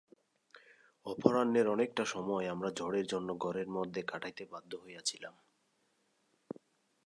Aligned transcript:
অপরাহ্নের 1.05 1.67
অনেকটা 1.67 2.03
সময় 2.05 2.45
আমরা 2.47 2.69
ঝড়ের 2.71 3.05
জন্য 3.07 3.29
ঘরের 3.35 3.67
মধ্যে 3.69 4.01
কাটাইতে 4.01 4.43
বাধ্য 4.45 4.71
হইয়াছিলাম। 4.75 5.35